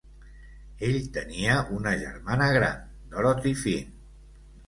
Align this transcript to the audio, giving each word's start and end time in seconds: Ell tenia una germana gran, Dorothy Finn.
Ell 0.87 0.95
tenia 1.17 1.57
una 1.79 1.93
germana 1.99 2.47
gran, 2.57 2.81
Dorothy 3.13 3.53
Finn. 3.65 3.93